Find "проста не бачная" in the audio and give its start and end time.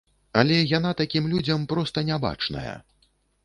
1.75-2.77